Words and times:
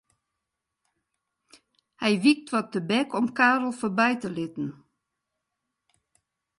Hy 2.01 2.13
wykt 2.23 2.49
wat 2.53 2.67
tebek 2.73 3.09
om 3.19 3.27
Karel 3.37 3.71
foarby 3.79 4.11
te 4.21 4.29
litten. 4.37 4.69